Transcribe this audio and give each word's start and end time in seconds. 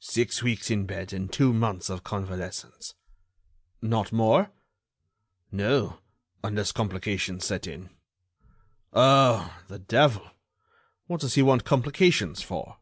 "Six 0.00 0.42
weeks 0.42 0.72
in 0.72 0.86
bed 0.86 1.12
and 1.12 1.32
two 1.32 1.52
months 1.52 1.88
of 1.88 2.02
convalescence." 2.02 2.94
"Not 3.80 4.10
more?" 4.10 4.50
"No, 5.52 6.00
unless 6.42 6.72
complications 6.72 7.44
set 7.46 7.68
in." 7.68 7.88
"Oh! 8.92 9.56
the 9.68 9.78
devil! 9.78 10.32
what 11.06 11.20
does 11.20 11.34
he 11.34 11.42
want 11.42 11.62
complications 11.64 12.42
for?" 12.42 12.78